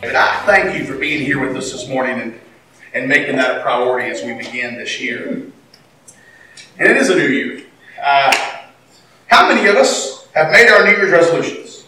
[0.00, 2.40] But I thank you for being here with us this morning and,
[2.94, 5.50] and making that a priority as we begin this year.
[6.78, 7.64] And it is a new year.
[8.00, 8.32] Uh,
[9.26, 11.84] how many of us have made our New Year's resolutions?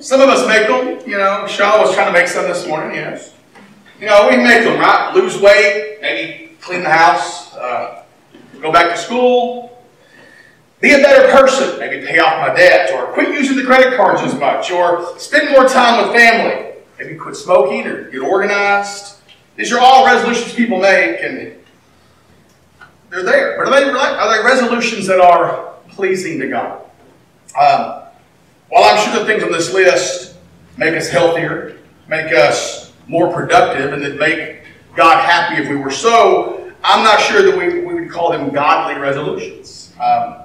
[0.00, 1.46] Some of us make them, you know.
[1.46, 3.34] Shaw was trying to make some this morning, yes.
[4.00, 5.14] You know, we make them, right?
[5.14, 8.04] Lose weight, maybe clean the house, uh,
[8.62, 9.79] go back to school,
[10.80, 14.22] be a better person, maybe pay off my debt, or quit using the credit cards
[14.22, 19.16] as much, or spend more time with family, maybe quit smoking or get organized.
[19.56, 21.54] These are all resolutions people make, and
[23.10, 23.58] they're there.
[23.58, 26.82] But are they, are they resolutions that are pleasing to God?
[27.60, 28.04] Um,
[28.68, 30.36] while I'm sure the things on this list
[30.78, 31.78] make us healthier,
[32.08, 34.62] make us more productive, and that make
[34.96, 38.50] God happy if we were so, I'm not sure that we, we would call them
[38.50, 39.92] godly resolutions.
[40.00, 40.39] Um,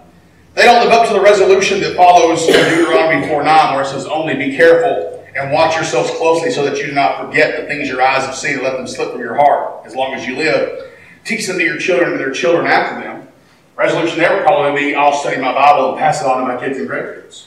[0.66, 4.08] they don't live up to the resolution that follows Deuteronomy 4 9, where it says,
[4.08, 7.88] Only be careful and watch yourselves closely so that you do not forget the things
[7.88, 10.36] your eyes have seen and let them slip from your heart as long as you
[10.36, 10.92] live.
[11.24, 13.28] Teach them to your children and their children after them.
[13.76, 16.60] Resolution there would probably be I'll study my Bible and pass it on to my
[16.60, 17.46] kids and grandkids.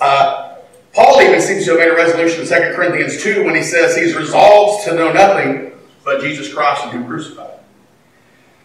[0.00, 0.56] Uh,
[0.94, 3.96] Paul even seems to have made a resolution in 2 Corinthians 2 when he says
[3.96, 5.70] he's resolved to know nothing
[6.04, 7.57] but Jesus Christ and Him crucified.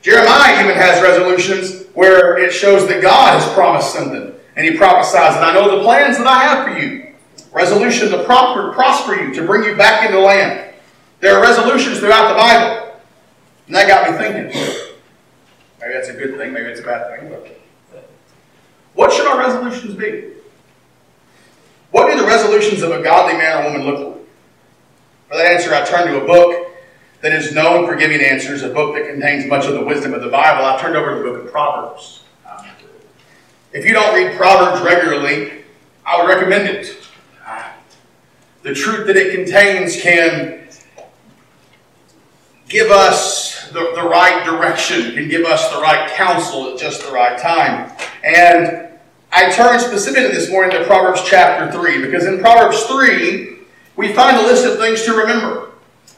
[0.03, 4.33] Jeremiah even has resolutions where it shows that God has promised something.
[4.55, 7.13] And he prophesies, and I know the plans that I have for you.
[7.53, 10.73] Resolution to prosper you, to bring you back into the land.
[11.21, 12.99] There are resolutions throughout the Bible.
[13.67, 14.53] And that got me thinking.
[15.79, 17.29] Maybe that's a good thing, maybe it's a bad thing.
[17.29, 18.09] But
[18.93, 20.31] what should our resolutions be?
[21.91, 24.25] What do the resolutions of a godly man or woman look like?
[25.29, 26.72] For that answer, I turn to a book
[27.23, 30.21] that is known for giving answers, a book that contains much of the wisdom of
[30.21, 30.66] the Bible.
[30.66, 32.23] I turned over to the book of Proverbs.
[33.71, 35.63] If you don't read Proverbs regularly,
[36.05, 36.97] I would recommend it.
[38.63, 40.67] The truth that it contains can
[42.67, 47.11] give us the, the right direction, can give us the right counsel at just the
[47.13, 47.90] right time.
[48.25, 48.90] And
[49.31, 53.59] I turn specifically this morning to Proverbs chapter 3, because in Proverbs 3,
[53.95, 55.62] we find a list of things to remember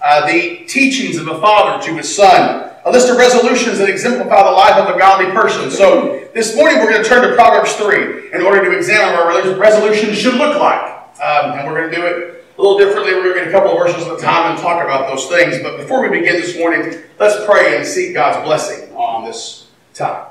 [0.05, 4.43] uh, the teachings of a father to his son, a list of resolutions that exemplify
[4.43, 5.71] the life of a godly person.
[5.71, 9.57] So this morning we're going to turn to Proverbs 3 in order to examine what
[9.57, 10.79] resolutions should look like.
[11.19, 13.15] Um, and we're going to do it a little differently.
[13.15, 15.25] We're going to get a couple of verses at a time and talk about those
[15.25, 15.57] things.
[15.63, 20.27] But before we begin this morning, let's pray and seek God's blessing on this time.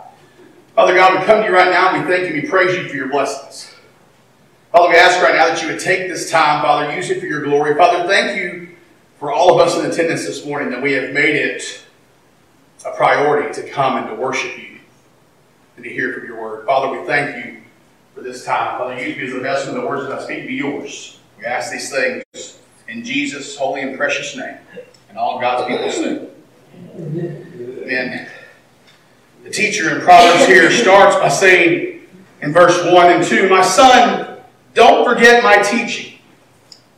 [0.77, 2.89] Father God, we come to you right now and we thank you, we praise you
[2.89, 3.75] for your blessings.
[4.71, 7.27] Father, we ask right now that you would take this time, Father, use it for
[7.27, 7.75] your glory.
[7.75, 8.74] Father, thank you
[9.25, 11.83] for all of us in attendance this morning that we have made it
[12.85, 14.77] a priority to come and to worship you
[15.77, 16.67] and to hear from your word.
[16.67, 17.62] Father, we thank you
[18.15, 18.79] for this time.
[18.79, 21.21] Father, use me as the vessel and the words that I speak be yours.
[21.39, 24.59] We ask these things in Jesus' holy and precious name.
[25.09, 26.29] And all God's people say.
[26.95, 28.29] Amen.
[29.43, 32.03] The teacher in Proverbs here starts by saying
[32.43, 34.41] in verse 1 and 2, My son,
[34.75, 36.14] don't forget my teaching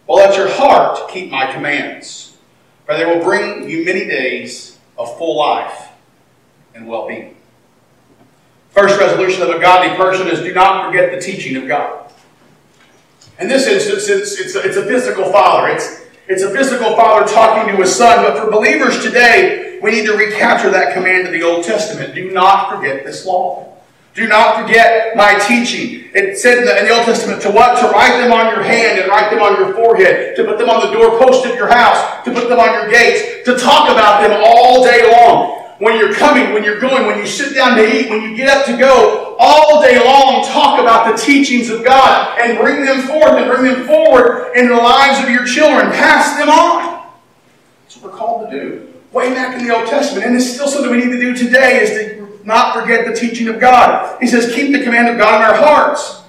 [0.07, 2.37] well, let your heart keep my commands,
[2.85, 5.89] for they will bring you many days of full life
[6.75, 7.37] and well being.
[8.71, 12.13] First resolution of a godly person is do not forget the teaching of God.
[13.39, 15.69] In this instance, it's, it's, a, it's a physical father.
[15.69, 18.25] It's, it's a physical father talking to his son.
[18.25, 22.15] But for believers today, we need to recapture that command of the Old Testament.
[22.15, 23.76] Do not forget this law.
[24.17, 26.09] Do not forget my teaching.
[26.15, 27.79] It said in the, in the, Old Testament to what?
[27.85, 30.71] To write them on your hand and write them on your forehead, to put them
[30.71, 34.23] on the doorpost of your house, to put them on your gates, to talk about
[34.23, 35.69] them all day long.
[35.81, 38.49] When you're coming, when you're going, when you sit down to eat, when you get
[38.49, 43.07] up to go, all day long talk about the teachings of God and bring them
[43.07, 45.93] forth and bring them forward in the lives of your children.
[45.93, 47.13] Pass them on.
[47.83, 48.95] That's what we're called to do.
[49.13, 50.25] Way back in the Old Testament.
[50.25, 53.49] And it's still something we need to do today is to not forget the teaching
[53.49, 54.19] of God.
[54.21, 56.23] He says, keep the command of God in our hearts.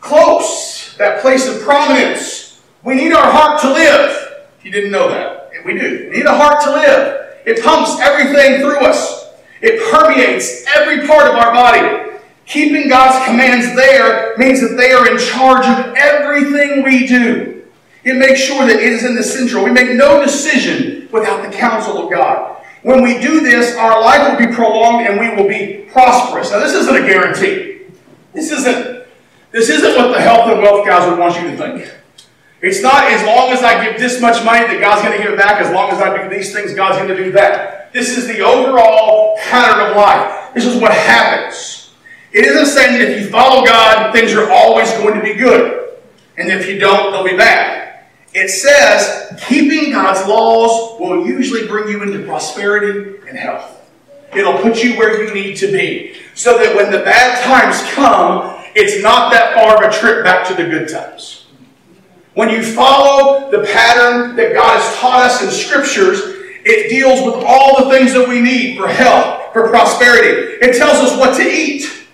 [0.00, 2.60] Close, that place of prominence.
[2.82, 4.42] We need our heart to live.
[4.58, 6.08] If you didn't know that, we do.
[6.10, 7.36] We need a heart to live.
[7.46, 9.30] It pumps everything through us.
[9.60, 12.18] It permeates every part of our body.
[12.46, 17.64] Keeping God's commands there means that they are in charge of everything we do.
[18.02, 19.62] It makes sure that it is in the central.
[19.62, 22.61] We make no decision without the counsel of God.
[22.82, 26.50] When we do this, our life will be prolonged and we will be prosperous.
[26.50, 27.82] Now, this isn't a guarantee.
[28.32, 29.06] This isn't,
[29.52, 31.92] this isn't what the health and wealth guys would want you to think.
[32.60, 35.32] It's not as long as I give this much money that God's going to give
[35.32, 35.60] it back.
[35.60, 37.92] As long as I do these things, God's going to do that.
[37.92, 40.54] This is the overall pattern of life.
[40.54, 41.90] This is what happens.
[42.32, 45.98] It isn't saying that if you follow God, things are always going to be good.
[46.38, 47.81] And if you don't, they'll be bad.
[48.34, 53.80] It says keeping God's laws will usually bring you into prosperity and health.
[54.34, 56.16] It'll put you where you need to be.
[56.34, 60.48] So that when the bad times come, it's not that far of a trip back
[60.48, 61.46] to the good times.
[62.34, 66.20] When you follow the pattern that God has taught us in scriptures,
[66.64, 70.56] it deals with all the things that we need for health, for prosperity.
[70.64, 72.06] It tells us what to eat.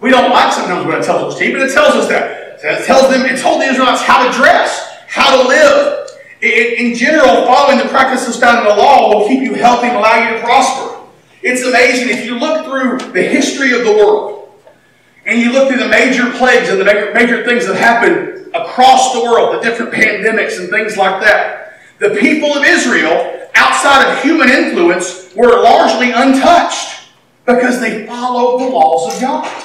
[0.00, 2.60] We don't like sometimes when it tells us to eat, but it tells us that.
[2.62, 4.83] It tells them, it told the Israelites how to dress,
[5.14, 6.10] how to live.
[6.40, 9.96] It, in general, following the practices found in the law will keep you healthy and
[9.96, 11.00] allow you to prosper.
[11.40, 14.52] It's amazing if you look through the history of the world
[15.24, 19.22] and you look through the major plagues and the major things that happened across the
[19.22, 21.78] world, the different pandemics and things like that.
[22.00, 27.08] The people of Israel, outside of human influence, were largely untouched
[27.46, 29.64] because they followed the laws of God.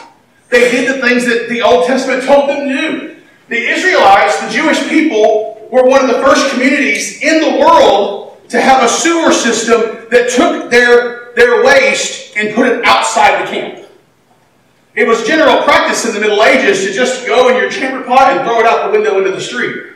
[0.50, 3.19] They did the things that the Old Testament told them to do.
[3.50, 8.62] The Israelites, the Jewish people, were one of the first communities in the world to
[8.62, 13.86] have a sewer system that took their, their waste and put it outside the camp.
[14.96, 18.38] It was general practice in the Middle Ages to just go in your chamber pot
[18.38, 19.94] and throw it out the window into the street.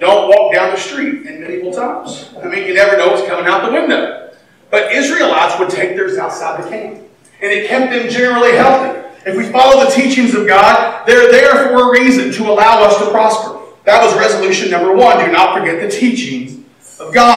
[0.00, 2.30] Don't walk down the street in medieval times.
[2.42, 4.32] I mean, you never know what's coming out the window.
[4.70, 6.98] But Israelites would take theirs outside the camp.
[7.40, 9.07] And it kept them generally healthy.
[9.28, 12.96] If we follow the teachings of God, they're there for a reason to allow us
[12.98, 13.60] to prosper.
[13.84, 15.22] That was resolution number one.
[15.22, 16.64] Do not forget the teachings
[16.98, 17.36] of God.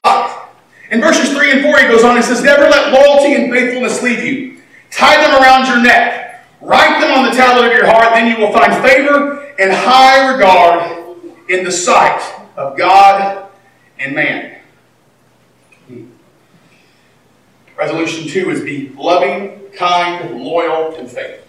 [0.90, 4.02] In verses 3 and 4, he goes on and says, Never let loyalty and faithfulness
[4.02, 4.62] leave you.
[4.90, 6.46] Tie them around your neck.
[6.62, 8.14] Write them on the tablet of your heart.
[8.14, 11.18] Then you will find favor and high regard
[11.50, 12.22] in the sight
[12.56, 13.50] of God
[14.00, 14.60] and man.
[17.78, 21.41] Resolution 2 is be loving, kind, loyal, and faithful.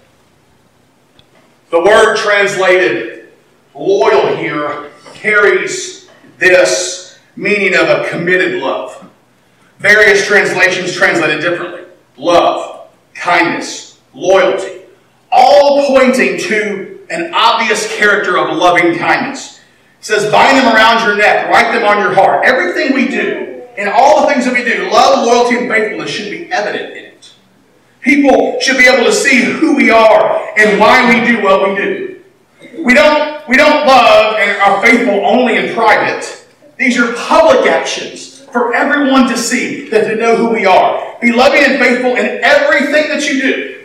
[1.72, 3.28] The word translated
[3.74, 9.10] loyal here carries this meaning of a committed love.
[9.78, 11.84] Various translations translate it differently.
[12.18, 14.82] Love, kindness, loyalty,
[15.30, 19.60] all pointing to an obvious character of loving kindness.
[19.98, 22.44] It says, bind them around your neck, write them on your heart.
[22.44, 26.30] Everything we do, and all the things that we do, love, loyalty, and faithfulness should
[26.30, 27.11] be evident in it.
[28.02, 31.76] People should be able to see who we are and why we do what we
[31.76, 32.22] do.
[32.82, 36.46] We don't, we don't love and are faithful only in private.
[36.76, 41.16] These are public actions for everyone to see, that to know who we are.
[41.20, 43.84] Be loving and faithful in everything that you do.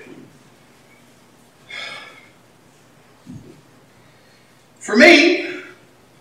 [4.79, 5.61] For me,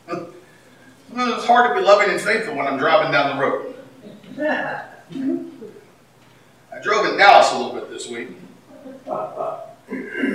[0.09, 3.75] it's hard to be loving and faithful when I'm driving down the road.
[6.77, 8.29] I drove in Dallas a little bit this week.
[9.11, 9.63] I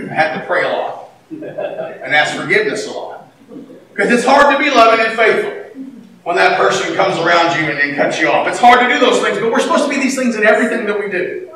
[0.10, 3.32] had to pray a lot and ask forgiveness a lot.
[3.94, 5.84] Because it's hard to be loving and faithful
[6.24, 8.48] when that person comes around you and then cuts you off.
[8.48, 10.88] It's hard to do those things, but we're supposed to be these things in everything
[10.88, 11.52] that we do.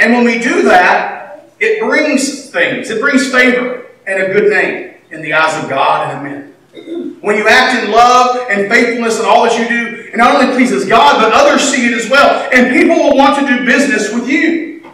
[0.00, 2.90] And when we do that, it brings things.
[2.90, 7.20] It brings favor and a good name in the eyes of God and men.
[7.20, 10.54] When you act in love and faithfulness in all that you do, it not only
[10.54, 12.48] pleases God, but others see it as well.
[12.52, 14.90] And people will want to do business with you.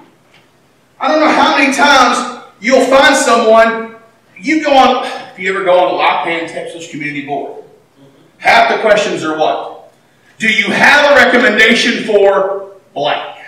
[1.00, 3.96] I don't know how many times you'll find someone,
[4.38, 7.62] you go on, if you ever go on the Lockpan Texas Community Board,
[8.38, 9.92] half the questions are what?
[10.38, 13.38] Do you have a recommendation for blank?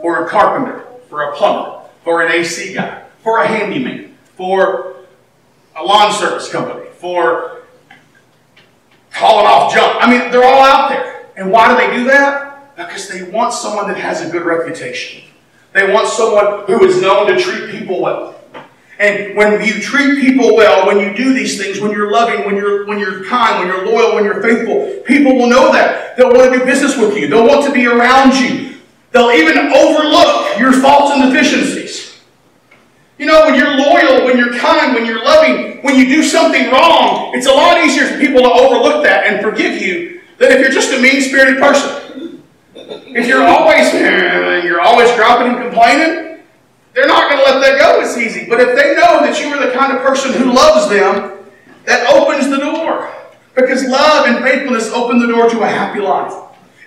[0.00, 4.96] For a carpenter, for a plumber, for an AC guy, for a handyman, for
[5.76, 7.57] a lawn service company, for
[9.18, 9.98] calling off junk.
[10.00, 11.26] I mean, they're all out there.
[11.36, 12.76] And why do they do that?
[12.76, 15.22] Because they want someone that has a good reputation.
[15.72, 18.40] They want someone who is known to treat people well.
[18.98, 22.56] And when you treat people well, when you do these things, when you're loving, when
[22.56, 26.16] you're when you're kind, when you're loyal, when you're faithful, people will know that.
[26.16, 27.28] They'll want to do business with you.
[27.28, 28.78] They'll want to be around you.
[29.12, 32.07] They'll even overlook your faults and deficiencies.
[33.18, 36.70] You know, when you're loyal, when you're kind, when you're loving, when you do something
[36.70, 40.60] wrong, it's a lot easier for people to overlook that and forgive you than if
[40.60, 42.42] you're just a mean spirited person.
[42.74, 43.92] If you're always
[44.64, 46.44] you're always dropping and complaining,
[46.94, 48.48] they're not going to let that go as easy.
[48.48, 51.38] But if they know that you are the kind of person who loves them,
[51.86, 53.12] that opens the door.
[53.56, 56.32] Because love and faithfulness open the door to a happy life.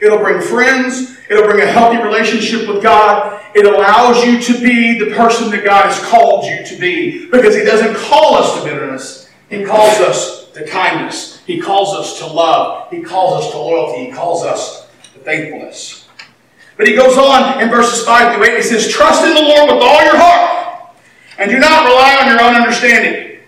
[0.02, 1.18] It'll bring friends.
[1.30, 3.41] It'll bring a healthy relationship with God.
[3.54, 7.28] It allows you to be the person that God has called you to be.
[7.30, 9.30] Because He doesn't call us to bitterness.
[9.50, 11.42] He calls us to kindness.
[11.46, 12.90] He calls us to love.
[12.90, 14.06] He calls us to loyalty.
[14.06, 16.08] He calls us to faithfulness.
[16.78, 18.58] But he goes on in verses 5 through 8.
[18.58, 20.96] He says, Trust in the Lord with all your heart
[21.38, 23.40] and do not rely on your own understanding.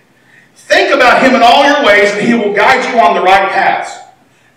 [0.56, 3.52] Think about him in all your ways, and he will guide you on the right
[3.52, 3.98] paths.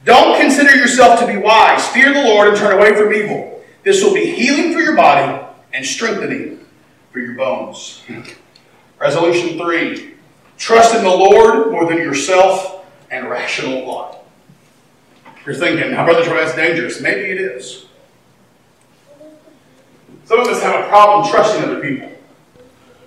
[0.05, 1.87] Don't consider yourself to be wise.
[1.89, 3.56] Fear the Lord and turn away from evil.
[3.87, 6.59] This will be healing for your body and strengthening
[7.13, 8.03] for your bones.
[8.99, 10.15] Resolution three
[10.59, 14.25] trust in the Lord more than yourself and rational thought.
[15.45, 17.01] You're thinking, now, Brother Troy, that's dangerous.
[17.01, 17.87] Maybe it is.
[20.25, 22.11] Some of us have a problem trusting other people.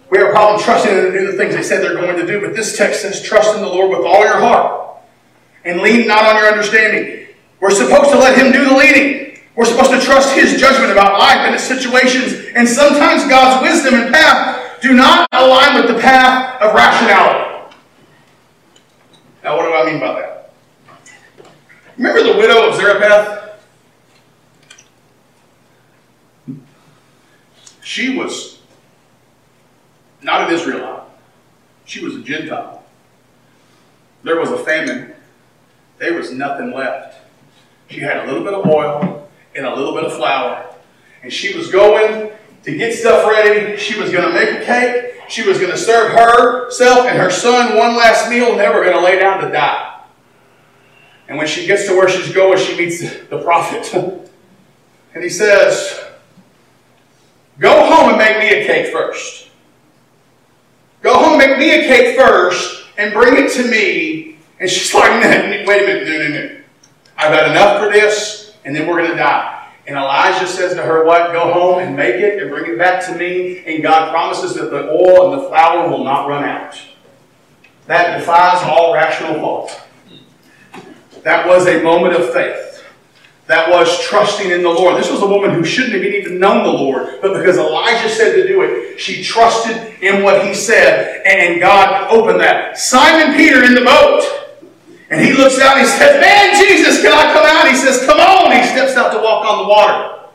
[0.10, 2.26] We have a problem trusting them to do the things they said they're going to
[2.26, 4.96] do, but this text says, trust in the Lord with all your heart
[5.66, 7.28] and lean not on your understanding.
[7.60, 9.29] We're supposed to let Him do the leading.
[9.60, 13.94] We're supposed to trust His judgment about life and its situations, and sometimes God's wisdom
[14.00, 17.76] and path do not align with the path of rationality.
[19.44, 20.54] Now, what do I mean by that?
[21.98, 23.60] Remember the widow of Zarephath?
[27.84, 28.62] She was
[30.22, 31.04] not an Israelite.
[31.84, 32.82] She was a Gentile.
[34.24, 35.12] There was a famine.
[35.98, 37.18] There was nothing left.
[37.90, 39.20] She had a little bit of oil
[39.60, 40.66] and a little bit of flour.
[41.22, 42.32] And she was going
[42.64, 43.78] to get stuff ready.
[43.78, 45.16] She was going to make a cake.
[45.28, 49.04] She was going to serve herself and her son one last meal, were going to
[49.04, 50.02] lay down to die.
[51.28, 53.94] And when she gets to where she's going, she meets the prophet.
[55.14, 56.06] and he says,
[57.60, 59.50] Go home and make me a cake first.
[61.02, 64.38] Go home, make me a cake first, and bring it to me.
[64.60, 66.62] And she's like, wait a minute, no, no, no.
[67.18, 69.68] I've had enough for this, and then we're going to die.
[69.88, 71.32] And Elijah says to her, What?
[71.32, 73.64] Go home and make it and bring it back to me.
[73.66, 76.80] And God promises that the oil and the flour will not run out.
[77.88, 79.82] That defies all rational thought.
[81.24, 82.70] That was a moment of faith
[83.50, 84.96] that was trusting in the Lord.
[84.96, 88.36] This was a woman who shouldn't have even known the Lord, but because Elijah said
[88.36, 92.78] to do it, she trusted in what he said, and God opened that.
[92.78, 94.39] Simon Peter in the boat,
[95.10, 97.68] and he looks out and he says, Man, Jesus, can I come out?
[97.68, 98.52] He says, Come on.
[98.52, 100.30] He steps out to walk on the water.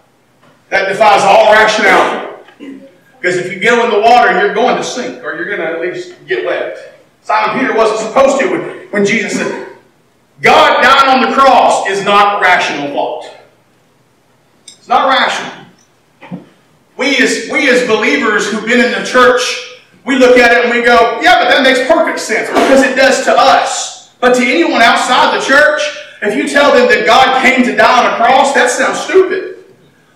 [0.71, 2.85] That defies all rationality.
[3.21, 5.66] Because if you go in the water, you're going to sink, or you're going to
[5.66, 7.00] at least get wet.
[7.23, 9.69] Simon Peter wasn't supposed to when, when Jesus said,
[10.43, 13.31] God dying on the cross is not rational thought.
[14.66, 15.64] It's not rational.
[16.97, 20.75] We as, we as believers who've been in the church, we look at it and
[20.75, 24.03] we go, yeah, but that makes perfect sense because it does to us.
[24.25, 25.85] But to anyone outside the church,
[26.23, 29.69] if you tell them that God came to die on a cross, that sounds stupid.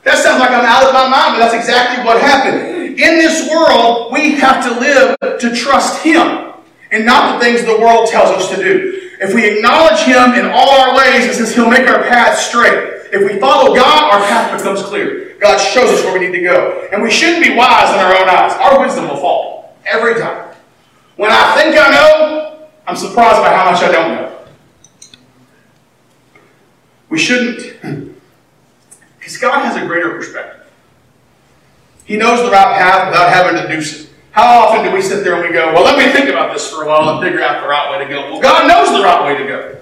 [0.04, 2.96] That sounds like I'm out of my mind, but that's exactly what happened.
[2.96, 6.56] In this world, we have to live to trust Him
[6.90, 9.12] and not the things the world tells us to do.
[9.20, 13.12] If we acknowledge Him in all our ways, it says He'll make our path straight.
[13.12, 15.36] If we follow God, our path becomes clear.
[15.36, 16.88] God shows us where we need to go.
[16.90, 18.56] And we shouldn't be wise in our own eyes.
[18.56, 20.56] Our wisdom will fall every time.
[21.16, 22.47] When I think I know,
[22.88, 24.38] I'm surprised by how much I don't know.
[27.10, 27.58] We shouldn't,
[29.18, 30.72] because God has a greater perspective.
[32.06, 34.08] He knows the right path without having to do so.
[34.30, 36.70] How often do we sit there and we go, well, let me think about this
[36.70, 38.32] for a while and figure out the right way to go?
[38.32, 39.78] Well, God knows the right way to go.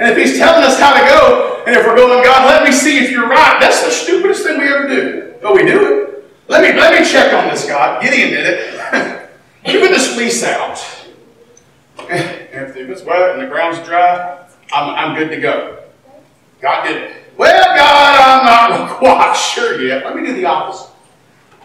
[0.00, 2.72] And if He's telling us how to go, and if we're going, God, let me
[2.72, 5.34] see if you're right, that's the stupidest thing we ever do.
[5.40, 6.32] But we do it.
[6.48, 8.02] Let me, let me check on this, God.
[8.02, 9.30] Gideon did it.
[9.64, 11.05] Even this lease out.
[12.56, 15.82] If it's wet and the ground's dry, I'm, I'm good to go.
[16.60, 17.16] God did it.
[17.36, 20.04] Well, God, I'm not quite sure yet.
[20.04, 20.90] Let me do the opposite.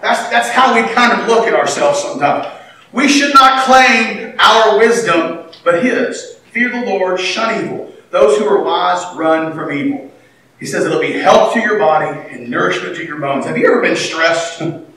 [0.01, 2.47] That's, that's how we kind of look at ourselves sometimes.
[2.91, 6.39] We should not claim our wisdom, but His.
[6.51, 7.93] Fear the Lord, shun evil.
[8.09, 10.11] Those who are wise run from evil.
[10.59, 13.45] He says it'll be health to your body and nourishment to your bones.
[13.45, 14.61] Have you ever been stressed?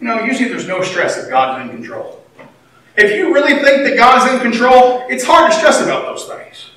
[0.00, 2.21] You know, usually there's no stress if God's in control.
[2.96, 6.26] If you really think that God is in control, it's hard to stress about those
[6.26, 6.70] things.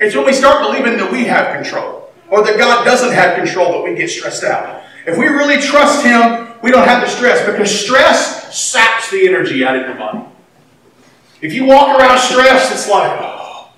[0.00, 3.72] It's when we start believing that we have control or that God doesn't have control
[3.72, 4.82] that we get stressed out.
[5.06, 9.64] If we really trust Him, we don't have the stress because stress saps the energy
[9.64, 10.20] out of your body.
[11.40, 13.72] If you walk around stressed, it's like, oh,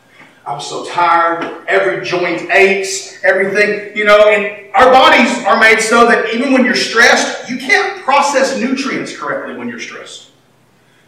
[0.46, 1.64] I'm so tired.
[1.66, 6.64] Every joint aches, everything, you know, and our bodies are made so that even when
[6.64, 10.23] you're stressed, you can't process nutrients correctly when you're stressed.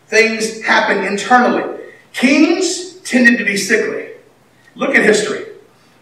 [0.07, 1.85] Things happen internally.
[2.13, 4.13] Kings tended to be sickly.
[4.75, 5.47] Look at history.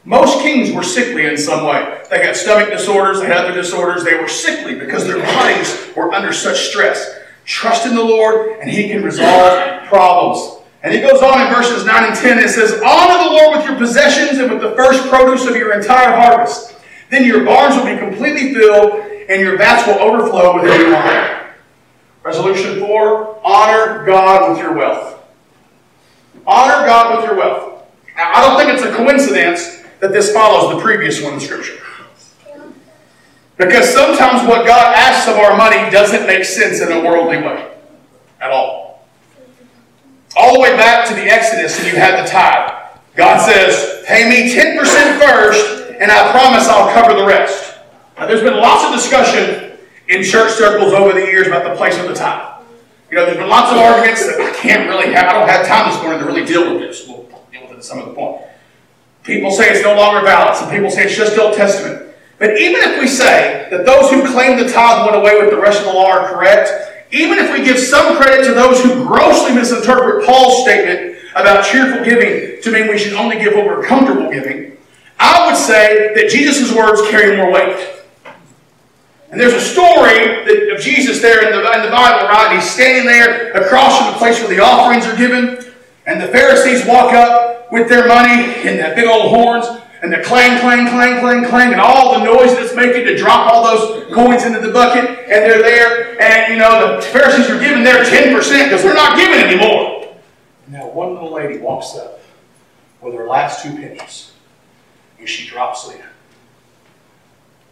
[0.05, 2.03] Most kings were sickly in some way.
[2.11, 4.05] They had stomach disorders, they had other disorders.
[4.05, 7.19] They were sickly because their bodies were under such stress.
[7.47, 10.63] Trust in the Lord, and He can resolve problems.
[10.85, 13.67] And he goes on in verses 9 and 10, it says, Honor the Lord with
[13.67, 16.77] your possessions and with the first produce of your entire harvest.
[17.09, 21.44] Then your barns will be completely filled, and your vats will overflow with new wine.
[22.25, 25.23] Resolution four, honor God with your wealth.
[26.47, 27.87] Honor God with your wealth.
[28.17, 31.81] Now, I don't think it's a coincidence that this follows the previous one in Scripture.
[33.59, 37.73] Because sometimes what God asks of our money doesn't make sense in a worldly way
[38.41, 39.07] at all.
[40.37, 42.73] All the way back to the Exodus, and you had the tithe.
[43.15, 44.79] God says, Pay me 10%
[45.21, 47.77] first, and I promise I'll cover the rest.
[48.19, 49.64] Now, there's been lots of discussion
[50.09, 52.63] in church circles over the years about the place of the tithe.
[53.11, 55.67] You know, there's been lots of arguments that I can't really have, I don't have
[55.67, 57.07] time this morning to really deal with this.
[57.07, 58.43] We'll deal with it at some other point.
[59.23, 60.57] People say it's no longer valid.
[60.57, 62.15] Some people say it's just Old Testament.
[62.39, 65.61] But even if we say that those who claim the tithe went away with the
[65.61, 66.71] rest of the law are correct,
[67.13, 72.05] even if we give some credit to those who grossly misinterpret Paul's statement about cheerful
[72.05, 74.77] giving to mean we should only give what we're comfortable giving,
[75.19, 77.94] I would say that Jesus' words carry more weight.
[79.35, 82.55] And there's a story that, of Jesus there in the, in the Bible, right?
[82.55, 85.59] He's standing there across from the place where the offerings are given,
[86.07, 89.67] and the Pharisees walk up with their money and the big old horns,
[90.03, 93.53] and the clang, clang, clang, clang, clang, and all the noise that's making to drop
[93.53, 97.59] all those coins into the bucket, and they're there, and you know, the Pharisees are
[97.59, 100.15] giving their 10% because they're not giving anymore.
[100.67, 102.21] And now, one little lady walks up
[103.01, 104.31] with her last two pennies,
[105.19, 106.01] and she drops in.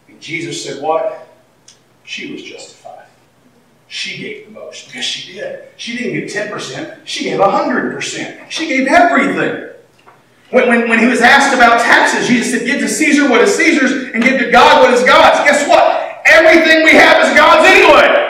[0.09, 1.29] And Jesus said, What?
[2.03, 3.07] She was justified.
[3.87, 5.65] She gave the most because she did.
[5.77, 8.49] She didn't give 10%, she gave 100%.
[8.49, 9.69] She gave everything.
[10.49, 13.55] When, when, when he was asked about taxes, Jesus said, Give to Caesar what is
[13.55, 15.39] Caesar's and give to God what is God's.
[15.49, 16.21] Guess what?
[16.25, 18.23] Everything we have is God's anyway.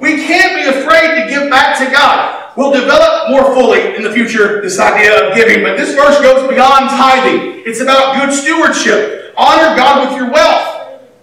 [0.00, 2.52] We can't be afraid to give back to God.
[2.56, 6.48] We'll develop more fully in the future this idea of giving, but this verse goes
[6.48, 7.62] beyond tithing.
[7.64, 9.34] It's about good stewardship.
[9.36, 10.77] Honor God with your wealth.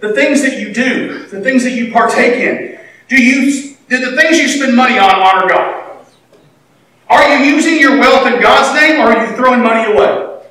[0.06, 2.78] The things that you do, the things that you partake in.
[3.08, 6.06] Do you do the things you spend money on honor God?
[7.08, 10.42] Are you using your wealth in God's name or are you throwing money away?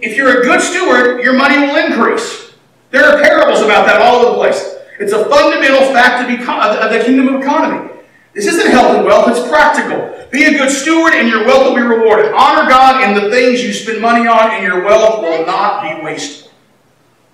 [0.00, 2.54] If you're a good steward, your money will increase.
[2.90, 4.74] There are parables about that all over the place.
[4.98, 7.88] It's a fundamental fact of the kingdom of economy.
[8.34, 10.26] This isn't health and wealth, it's practical.
[10.32, 12.32] Be a good steward and your wealth will be rewarded.
[12.32, 16.02] Honor God in the things you spend money on and your wealth will not be
[16.02, 16.50] wasted.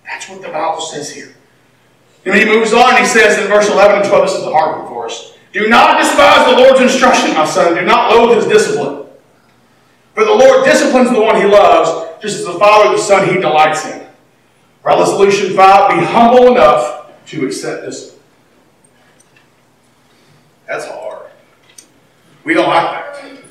[0.05, 1.35] That's what the Bible says here.
[2.24, 4.78] And he moves on, he says in verse 11 and 12, this is the hard
[4.78, 5.35] one for us.
[5.52, 7.74] Do not despise the Lord's instruction, my son.
[7.74, 9.07] Do not loathe his discipline.
[10.14, 13.40] For the Lord disciplines the one he loves, just as the Father the Son he
[13.40, 14.07] delights in.
[14.83, 18.22] Resolution 5 Be humble enough to accept discipline.
[20.66, 21.31] That's hard.
[22.44, 23.08] We don't like that.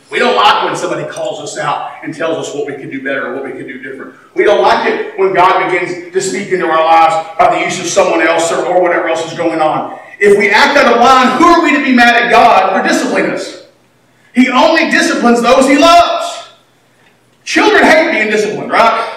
[0.10, 3.04] We don't like when somebody calls us out and tells us what we can do
[3.04, 4.16] better or what we can do different.
[4.36, 7.80] We don't like it when God begins to speak into our lives by the use
[7.80, 10.00] of someone else or, or whatever else is going on.
[10.20, 12.88] If we act out of line, who are we to be mad at God for
[12.88, 13.68] disciplining us?
[14.34, 16.50] He only disciplines those he loves.
[17.44, 19.14] Children hate being disciplined, right?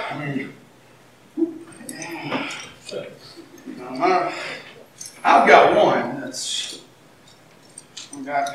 [5.22, 6.80] I've got one that's,
[8.24, 8.48] got,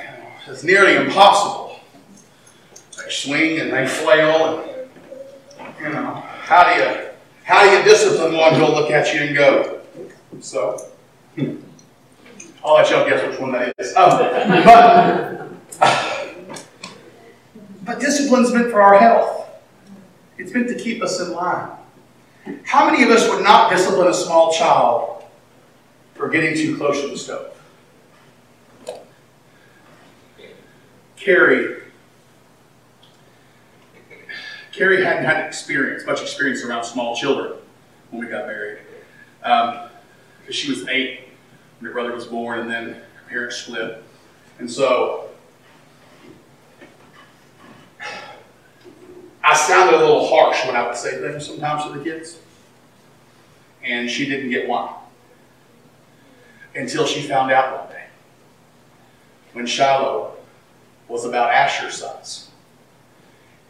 [0.47, 1.74] it's nearly impossible.
[3.05, 4.87] They swing and they flail, and
[5.79, 7.09] you know how do you
[7.43, 9.81] how do you discipline one who'll look at you and go,
[10.39, 10.91] so?
[11.35, 11.57] Hmm.
[12.63, 13.95] I'll let y'all guess which one that is.
[13.95, 14.09] Um,
[15.77, 16.25] but,
[17.85, 19.49] but discipline's meant for our health.
[20.39, 21.69] It's meant to keep us in line.
[22.63, 25.23] How many of us would not discipline a small child
[26.15, 27.51] for getting too close to the stove?
[31.15, 31.84] Carrie,
[34.75, 37.53] Carrie hadn't had experience, much experience around small children
[38.09, 38.79] when we got married.
[39.41, 39.87] Um,
[40.49, 41.29] she was eight
[41.79, 44.03] when her brother was born, and then her parents split.
[44.59, 45.29] And so
[49.41, 52.39] I sounded a little harsh when I would say things sometimes to the kids.
[53.81, 54.89] And she didn't get one
[56.75, 58.03] until she found out one day
[59.53, 60.35] when Shiloh
[61.07, 62.49] was about Asher's size.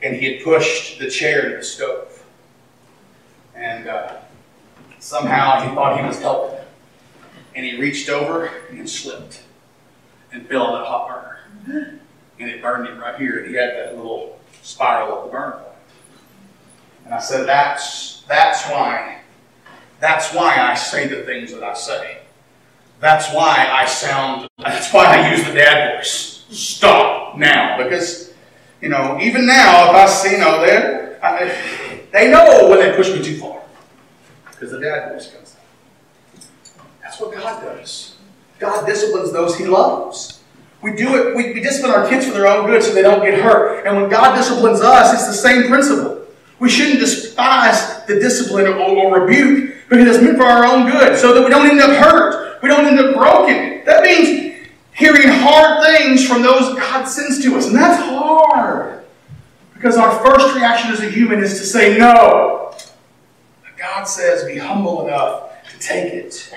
[0.02, 2.24] And he had pushed the chair to the stove.
[3.56, 4.18] And uh,
[5.00, 6.56] somehow he thought he was helping
[7.56, 9.42] and he reached over and slipped
[10.32, 12.00] and fell on that hot burner.
[12.38, 13.40] And it burned him right here.
[13.40, 15.66] And he had that little spiral of the burn point.
[17.06, 19.20] And I said, that's, that's why,
[20.02, 22.20] that's why I say the things that I say.
[23.00, 26.46] That's why I sound, that's why I use the dad voice.
[26.50, 27.82] Stop now.
[27.82, 28.34] Because,
[28.82, 33.12] you know, even now, if I see, you know, they, they know when they push
[33.12, 33.62] me too far.
[34.52, 35.56] Because the dad voice comes.
[37.02, 38.16] That's what God does.
[38.60, 40.42] God disciplines those he loves.
[40.82, 43.24] We do it, we, we discipline our kids for their own good so they don't
[43.24, 43.86] get hurt.
[43.86, 46.22] And when God disciplines us, it's the same principle.
[46.60, 51.18] We shouldn't despise the discipline or, or rebuke because it's meant for our own good
[51.18, 52.62] so that we don't end up hurt.
[52.62, 53.84] We don't end up broken.
[53.86, 54.45] That means
[54.96, 57.68] hearing hard things from those God sends to us.
[57.68, 59.04] And that's hard.
[59.74, 62.74] Because our first reaction as a human is to say no.
[63.62, 66.54] But God says, be humble enough to take it.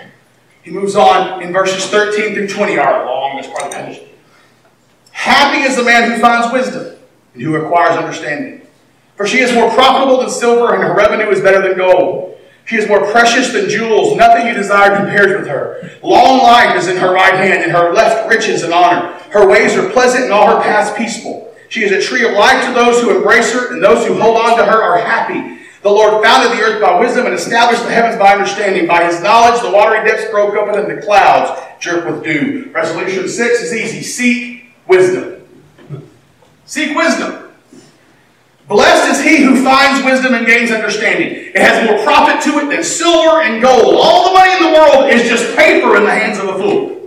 [0.62, 4.09] He moves on in verses 13 through 20, our longest part of the passage.
[5.11, 6.96] Happy is the man who finds wisdom
[7.35, 8.66] and who acquires understanding.
[9.16, 12.38] For she is more profitable than silver, and her revenue is better than gold.
[12.68, 14.14] She is more precious than jewels.
[14.14, 15.90] Nothing you desire compares with her.
[16.02, 19.09] Long life is in her right hand, and her left riches and honor.
[19.31, 21.54] Her ways are pleasant, and all her paths peaceful.
[21.70, 24.37] She is a tree of life to those who embrace her, and those who hold
[24.37, 25.62] on to her are happy.
[25.83, 28.87] The Lord founded the earth by wisdom and established the heavens by understanding.
[28.87, 32.70] By his knowledge, the watery depths broke open, and the clouds jerk with dew.
[32.74, 34.02] Resolution six is easy.
[34.02, 35.42] Seek wisdom.
[36.66, 37.47] Seek wisdom.
[38.68, 41.52] Blessed is he who finds wisdom and gains understanding.
[41.54, 43.96] It has more profit to it than silver and gold.
[43.98, 46.98] All the money in the world is just paper in the hands of a fool.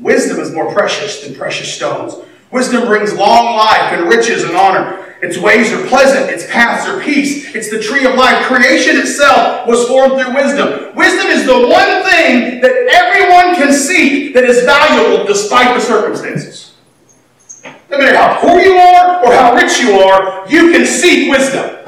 [0.00, 2.14] Wisdom is more precious than precious stones.
[2.50, 5.14] Wisdom brings long life and riches and honor.
[5.22, 7.54] Its ways are pleasant, its paths are peace.
[7.54, 8.46] It's the tree of life.
[8.46, 10.94] Creation itself was formed through wisdom.
[10.96, 16.67] Wisdom is the one thing that everyone can seek that is valuable despite the circumstances.
[17.90, 21.78] No matter how poor you are or how rich you are, you can seek wisdom.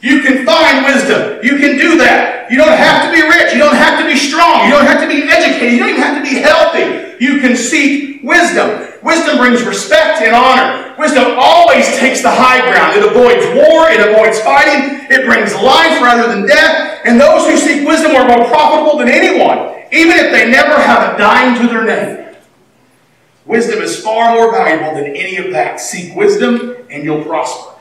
[0.00, 1.40] You can find wisdom.
[1.42, 2.50] You can do that.
[2.50, 3.52] You don't have to be rich.
[3.52, 4.66] You don't have to be strong.
[4.66, 5.72] You don't have to be educated.
[5.72, 7.16] You don't even have to be healthy.
[7.22, 8.86] You can seek wisdom.
[9.02, 10.94] Wisdom brings respect and honor.
[10.98, 12.96] Wisdom always takes the high ground.
[12.96, 17.00] It avoids war, it avoids fighting, it brings life rather than death.
[17.04, 21.14] And those who seek wisdom are more profitable than anyone, even if they never have
[21.14, 22.25] a dime to their name.
[23.46, 25.80] Wisdom is far more valuable than any of that.
[25.80, 27.72] Seek wisdom and you'll prosper.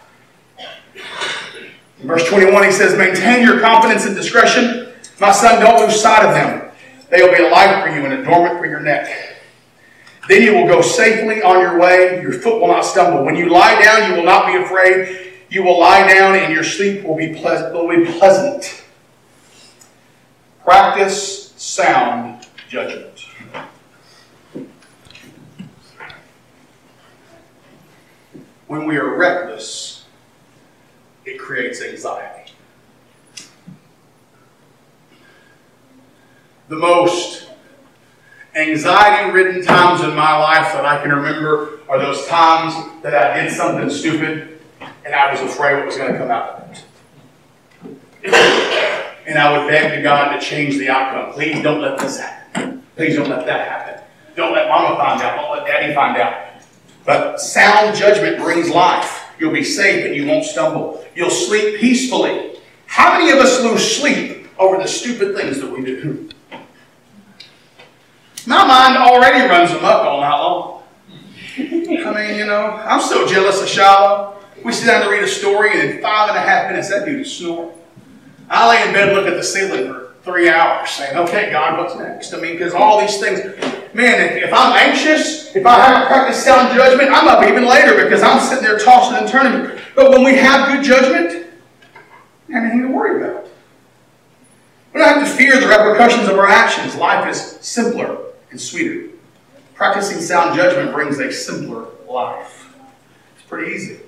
[2.00, 4.94] In verse 21, he says, Maintain your confidence and discretion.
[5.20, 6.72] My son, don't lose sight of them.
[7.10, 9.36] They will be a light for you and a dormant for your neck.
[10.28, 12.22] Then you will go safely on your way.
[12.22, 13.24] Your foot will not stumble.
[13.24, 15.34] When you lie down, you will not be afraid.
[15.50, 17.32] You will lie down, and your sleep will be.
[17.34, 18.84] Will be pleasant.
[20.64, 23.15] Practice sound judgment.
[28.68, 30.06] When we are reckless,
[31.26, 32.54] it creates anxiety.
[36.68, 37.50] The most
[38.56, 42.74] anxiety ridden times in my life that I can remember are those times
[43.04, 44.60] that I did something stupid
[45.06, 46.84] and I was afraid what was going to come out of it.
[49.28, 51.34] And I would beg to God to change the outcome.
[51.34, 52.84] Please don't let this happen.
[52.96, 54.04] Please don't let that happen.
[54.36, 55.36] Don't let mama find out.
[55.36, 56.45] Don't let daddy find out.
[57.06, 59.24] But sound judgment brings life.
[59.40, 61.06] You'll be safe and you won't stumble.
[61.16, 62.58] You'll sleep peacefully.
[62.88, 66.30] How many of us lose sleep over the stupid things that we do?
[68.48, 70.84] My mind already runs amok all night long.
[71.58, 74.38] I mean, you know, I'm so jealous of Shiloh.
[74.64, 77.06] We sit down to read a story, and in five and a half minutes, that
[77.06, 77.72] dude is snoring.
[78.50, 81.96] I lay in bed look at the ceiling for three hours, saying, okay, God, what's
[81.96, 82.34] next?
[82.34, 83.40] I mean, because all these things,
[83.96, 88.04] man, if, if, I'm anxious, if I haven't practiced sound judgment, I'm up even later
[88.04, 89.82] because I'm sitting there tossing and turning.
[89.96, 91.48] But when we have good judgment,
[92.54, 93.48] anything to worry about.
[94.94, 96.96] We don't have to fear the repercussions of our actions.
[96.96, 98.18] Life is simpler
[98.52, 99.10] and sweeter.
[99.74, 102.74] Practicing sound judgment brings a simpler life.
[103.36, 104.00] It's pretty easy.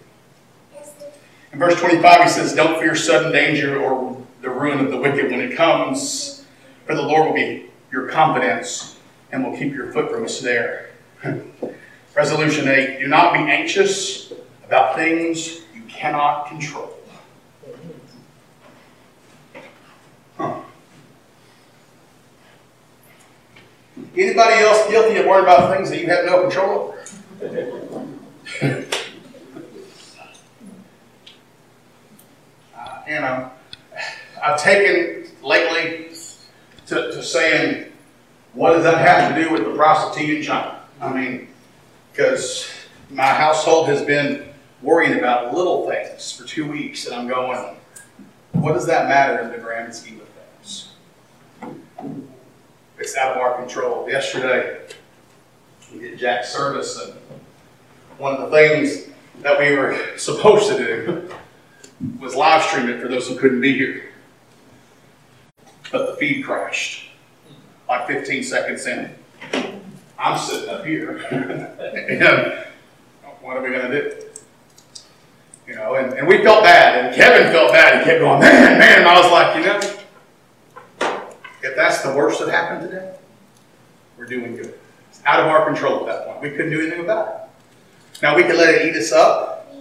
[1.51, 5.31] In verse 25, he says, Don't fear sudden danger or the ruin of the wicked
[5.31, 6.45] when it comes,
[6.85, 8.96] for the Lord will be your confidence
[9.31, 10.91] and will keep your foot from a snare.
[12.15, 14.33] Resolution 8 Do not be anxious
[14.65, 16.93] about things you cannot control.
[20.37, 20.61] Huh.
[24.15, 26.97] Anybody else guilty of worrying about things that you have no control over?
[32.75, 33.51] uh, you know,
[34.43, 36.09] I've taken lately
[36.87, 37.86] to, to saying,
[38.57, 40.81] what does that have to do with the tea in China?
[40.99, 41.47] I mean,
[42.11, 42.67] because
[43.11, 44.49] my household has been
[44.81, 47.75] worrying about little things for two weeks, and I'm going,
[48.53, 50.89] what does that matter in the grand scheme of things?
[52.97, 54.09] It's out of our control.
[54.09, 54.79] Yesterday,
[55.93, 57.13] we did Jack's service, and
[58.17, 59.07] one of the things
[59.43, 61.29] that we were supposed to do
[62.19, 64.05] was live stream it for those who couldn't be here.
[65.91, 67.06] But the feed crashed.
[67.87, 69.11] Like 15 seconds in.
[70.19, 71.17] I'm sitting up here.
[71.31, 72.65] and
[73.41, 74.23] what are we going to do?
[75.67, 77.99] You know, and, and we felt bad, and Kevin felt bad.
[77.99, 78.99] He kept going, man, man.
[78.99, 81.17] And I was like, you know,
[81.61, 83.15] if that's the worst that happened today,
[84.17, 84.79] we're doing good.
[85.09, 86.41] It's out of our control at that point.
[86.41, 88.21] We couldn't do anything about it.
[88.21, 89.71] Now, we could let it eat us up,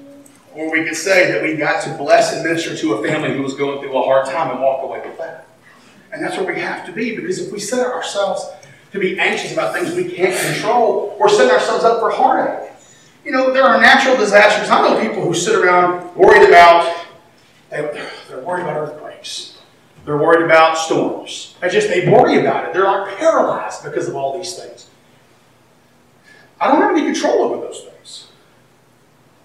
[0.54, 3.42] or we could say that we got to bless and minister to a family who
[3.42, 5.46] was going through a hard time and walk away with that.
[6.16, 8.46] And that's where we have to be, because if we set ourselves
[8.92, 12.72] to be anxious about things we can't control, we're setting ourselves up for heartache.
[13.22, 14.70] You know, there are natural disasters.
[14.70, 17.06] I know people who sit around worried about,
[17.68, 19.58] they're worried about earthquakes.
[20.06, 21.54] They're worried about storms.
[21.60, 22.72] They just, they worry about it.
[22.72, 24.88] They're like paralyzed because of all these things.
[26.58, 28.28] I don't have any control over those things.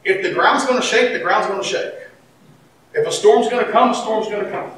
[0.05, 1.95] If the ground's going to shake, the ground's going to shake.
[2.93, 4.71] If a storm's going to come, a storm's going to come.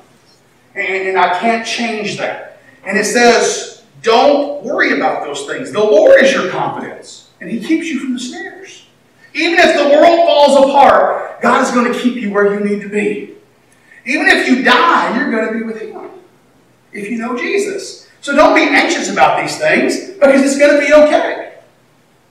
[0.76, 2.60] And, and I can't change that.
[2.86, 5.72] And it says, don't worry about those things.
[5.72, 8.86] The Lord is your confidence, and He keeps you from the snares.
[9.34, 12.82] Even if the world falls apart, God is going to keep you where you need
[12.82, 13.36] to be.
[14.06, 15.94] Even if you die, you're going to be with Him
[16.92, 18.08] if you know Jesus.
[18.22, 21.56] So don't be anxious about these things because it's going to be okay.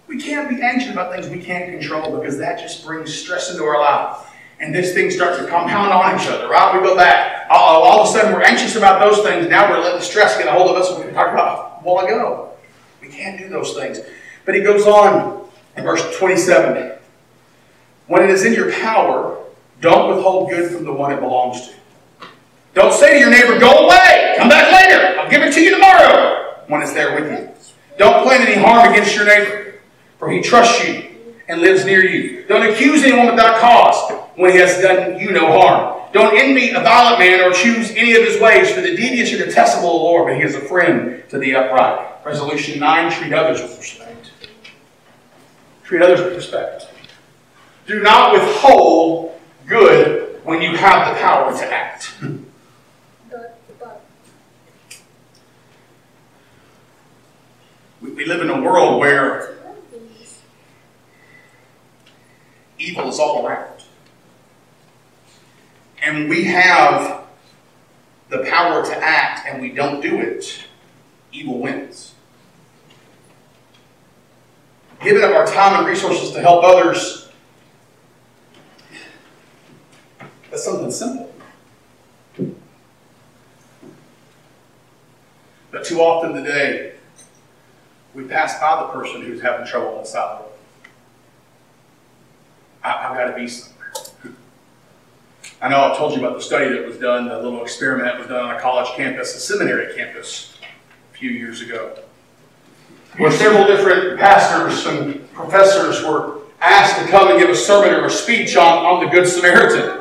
[0.07, 3.65] We can't be anxious about things we can't control because that just brings stress into
[3.65, 4.27] our life.
[4.63, 6.73] And this thing starts to compound on each other, right?
[6.73, 7.49] We go back.
[7.51, 9.49] All, all of a sudden, we're anxious about those things.
[9.49, 10.89] Now we're letting the stress get a hold of us.
[11.05, 12.51] We talked about a while ago.
[13.01, 13.99] We can't do those things.
[14.45, 16.97] But he goes on in verse 27
[18.07, 19.37] When it is in your power,
[19.81, 21.75] don't withhold good from the one it belongs to.
[22.75, 25.73] Don't say to your neighbor, Go away, come back later, I'll give it to you
[25.73, 27.49] tomorrow, when it's there with you.
[27.99, 29.75] Don't plan any harm against your neighbor,
[30.19, 31.12] for he trusts you
[31.53, 32.45] and lives near you.
[32.47, 36.01] Don't accuse anyone without cause when he has done you no harm.
[36.15, 39.45] Don't envy a violent man or choose any of his ways, for the devious are
[39.45, 42.25] detestable the Lord, but he is a friend to the upright.
[42.25, 44.33] Resolution 9 treat others with respect.
[45.85, 46.89] Treat others with respect.
[47.87, 52.15] Do not withhold good when you have the power to act.
[58.01, 59.52] We live in a world where
[62.83, 63.83] evil is all around.
[66.03, 67.25] And we have
[68.29, 70.65] the power to act and we don't do it,
[71.33, 72.15] evil wins.
[75.01, 77.29] Giving up our time and resources to help others,
[80.51, 81.33] that's something simple.
[85.71, 86.95] But too often today,
[88.15, 90.52] we pass by the person who's having trouble on the side of the road.
[92.85, 93.93] I, have got to be somewhere.
[95.61, 98.19] I know I've told you about the study that was done, the little experiment that
[98.19, 100.59] was done on a college campus, a seminary campus,
[101.13, 101.97] a few years ago,
[103.19, 108.07] where several different pastors and professors were asked to come and give a sermon or
[108.07, 110.01] a speech on, on the Good Samaritan.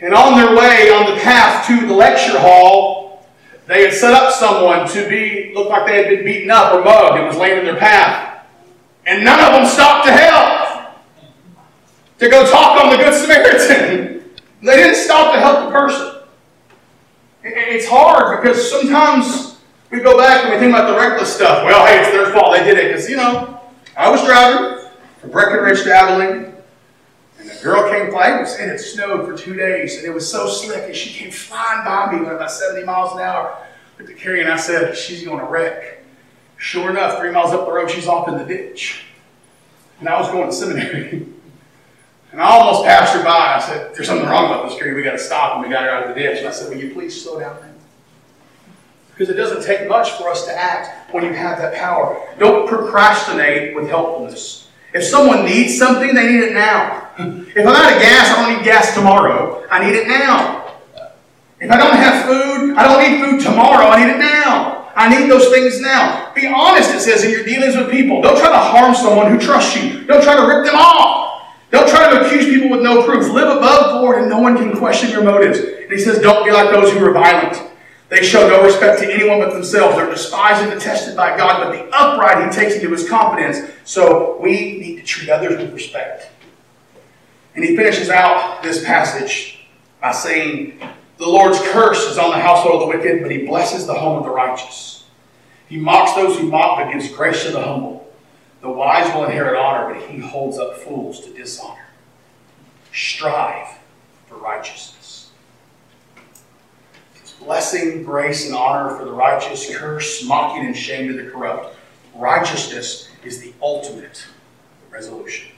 [0.00, 3.26] And on their way, on the path to the lecture hall,
[3.66, 6.82] they had set up someone to be, looked like they had been beaten up or
[6.82, 8.46] mugged and was laying in their path.
[9.06, 10.55] And none of them stopped to help
[12.18, 14.30] to go talk on the Good Samaritan.
[14.62, 16.22] They didn't stop to help the person.
[17.42, 19.58] It's hard because sometimes
[19.90, 21.64] we go back and we think about the reckless stuff.
[21.64, 22.56] Well, hey, it's their fault.
[22.56, 23.60] They did it because, you know,
[23.96, 24.88] I was driving
[25.20, 26.54] from Breckenridge to Abilene,
[27.38, 28.46] and a girl came flying.
[28.58, 31.84] and it snowed for two days, and it was so slick, and she came flying
[31.84, 33.56] by me, going about 70 miles an hour.
[33.96, 36.02] But at Carrie, and I said, she's going to wreck.
[36.56, 39.04] Sure enough, three miles up the road, she's off in the ditch.
[40.00, 41.28] And I was going to seminary.
[42.32, 43.56] And I almost passed her by.
[43.56, 44.92] I said, There's something wrong with this tree.
[44.94, 45.54] We got to stop.
[45.54, 46.38] And we got her out of the ditch.
[46.38, 47.56] And I said, Will you please slow down,
[49.10, 52.28] Because it doesn't take much for us to act when you have that power.
[52.38, 54.68] Don't procrastinate with helpfulness.
[54.92, 57.02] If someone needs something, they need it now.
[57.56, 59.66] If I'm out of gas, I don't need gas tomorrow.
[59.70, 60.74] I need it now.
[61.58, 63.86] If I don't have food, I don't need food tomorrow.
[63.86, 64.92] I need it now.
[64.94, 66.32] I need those things now.
[66.34, 68.20] Be honest, it says, in your dealings with people.
[68.20, 70.04] Don't try to harm someone who trusts you.
[70.04, 71.25] Don't try to rip them off.
[71.70, 73.32] Don't try to accuse people with no proof.
[73.32, 75.58] Live above board and no one can question your motives.
[75.58, 77.60] And he says, don't be like those who are violent.
[78.08, 79.96] They show no respect to anyone but themselves.
[79.96, 83.58] They're despised and detested by God, but the upright he takes into his confidence.
[83.84, 86.30] So we need to treat others with respect.
[87.56, 89.66] And he finishes out this passage
[90.00, 90.78] by saying,
[91.18, 94.18] The Lord's curse is on the household of the wicked, but he blesses the home
[94.18, 95.04] of the righteous.
[95.68, 98.05] He mocks those who mock, but gives grace to the humble.
[98.66, 101.86] The wise will inherit honor, but he holds up fools to dishonor.
[102.92, 103.78] Strive
[104.26, 105.30] for righteousness.
[107.38, 111.76] blessing, grace, and honor for the righteous, curse, mocking, and shame to the corrupt.
[112.16, 114.26] Righteousness is the ultimate
[114.90, 115.52] resolution.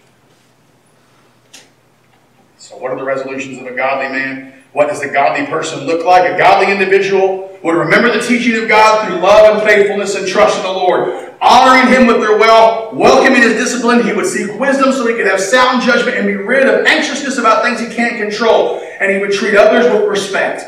[2.59, 4.53] So, what are the resolutions of a godly man?
[4.75, 6.31] What does a godly person look like?
[6.31, 10.57] A godly individual would remember the teaching of God through love and faithfulness and trust
[10.59, 14.03] in the Lord, honoring Him with their wealth, welcoming His discipline.
[14.03, 17.39] He would seek wisdom so he could have sound judgment and be rid of anxiousness
[17.39, 18.81] about things he can't control.
[19.01, 20.65] And he would treat others with respect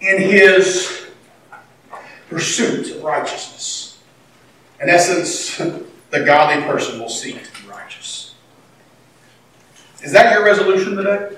[0.00, 1.06] in his
[2.28, 3.98] pursuit of righteousness.
[4.80, 5.56] In essence,
[6.10, 8.34] the godly person will seek to be righteous.
[10.02, 11.36] Is that your resolution today?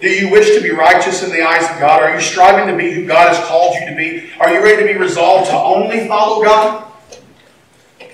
[0.00, 2.02] Do you wish to be righteous in the eyes of God?
[2.02, 4.30] Are you striving to be who God has called you to be?
[4.40, 6.90] Are you ready to be resolved to only follow God?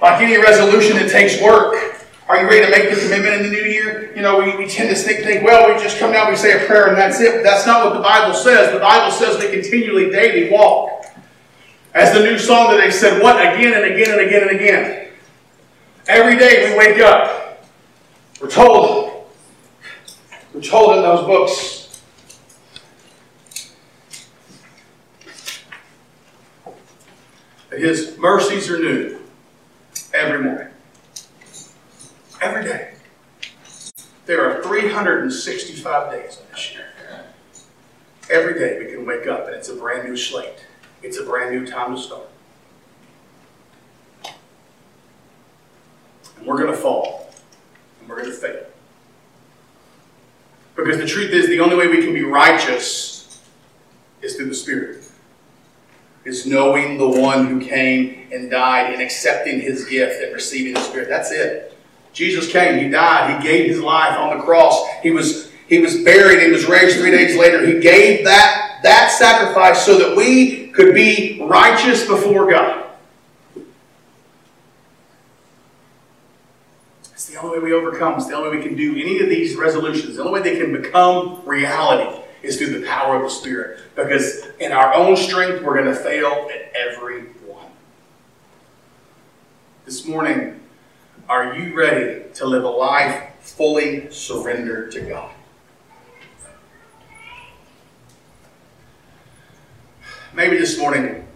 [0.03, 2.07] Like any resolution, it takes work.
[2.29, 4.13] Are you ready to make the commitment in the new year?
[4.17, 6.61] You know, we, we tend to think, think, well, we just come down, we say
[6.61, 7.45] a prayer, and that's it.
[7.45, 8.73] That's not what the Bible says.
[8.73, 11.07] The Bible says we continually, daily walk.
[11.95, 13.37] As the new song that they said, what?
[13.37, 15.09] Again and again and again and again.
[16.09, 17.65] Every day we wake up.
[18.41, 19.16] We're told,
[20.57, 21.83] we're told in those books,
[27.71, 29.19] His mercies are new
[30.15, 30.69] every morning.
[32.41, 32.95] Every day.
[34.25, 36.87] There are 365 days in this year.
[38.31, 40.65] Every day we can wake up and it's a brand new slate.
[41.03, 42.29] It's a brand new time to start.
[46.39, 47.31] And we're going to fall.
[48.01, 48.65] And we're going to fail.
[50.77, 53.41] Because the truth is, the only way we can be righteous
[54.23, 55.03] is through the Spirit.
[56.25, 60.81] Is knowing the one who came and died and accepting his gift and receiving the
[60.81, 61.09] Spirit.
[61.09, 61.79] That's it.
[62.13, 64.87] Jesus came, He died, He gave His life on the cross.
[65.03, 67.65] He was, he was buried, He was raised three days later.
[67.65, 72.86] He gave that, that sacrifice so that we could be righteous before God.
[77.37, 78.15] The only way we overcome.
[78.15, 80.17] It's the only way we can do any of these resolutions.
[80.17, 83.81] The only way they can become reality is through the power of the Spirit.
[83.95, 87.67] Because in our own strength, we're going to fail at every one.
[89.85, 90.61] This morning,
[91.29, 95.33] are you ready to live a life fully surrendered to God?
[100.33, 101.27] Maybe this morning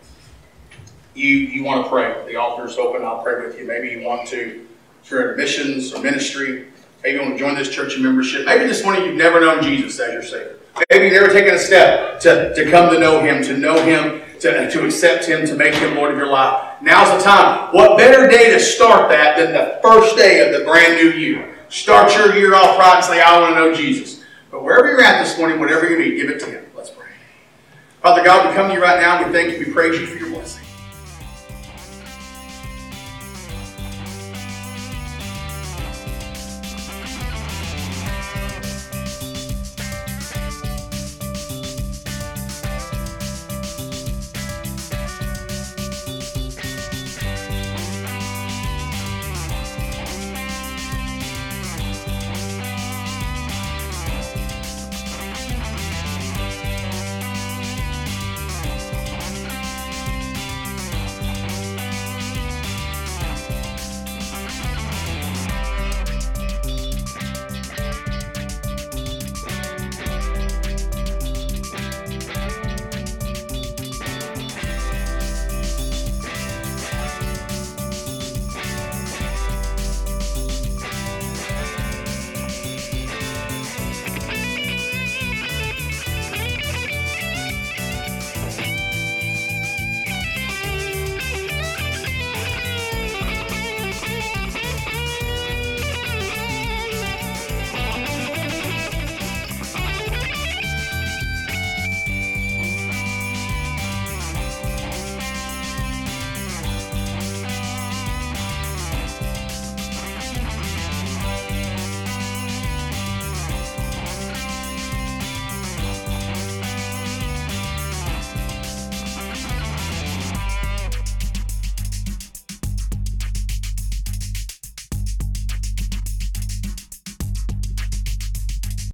[1.14, 2.24] you, you want to pray.
[2.26, 3.02] The altar is open.
[3.04, 3.66] I'll pray with you.
[3.66, 4.66] Maybe you want to,
[5.10, 6.66] if in missions or ministry,
[7.02, 8.46] maybe you want to join this church in membership.
[8.46, 10.56] Maybe this morning you've never known Jesus as your Savior.
[10.90, 14.22] Maybe you've never taken a step to, to come to know Him, to know Him
[14.40, 16.80] to, to accept Him, to make Him Lord of your life.
[16.80, 17.74] Now's the time.
[17.74, 21.58] What better day to start that than the first day of the brand new year?
[21.68, 24.24] Start your year off right and say, I want to know Jesus.
[24.50, 26.64] But wherever you're at this morning, whatever you need, give it to Him.
[26.74, 27.08] Let's pray.
[28.00, 29.24] Father God, we come to you right now.
[29.24, 29.66] We thank you.
[29.66, 30.30] We praise you for your